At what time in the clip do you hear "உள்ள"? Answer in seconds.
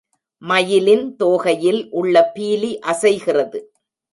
1.91-2.31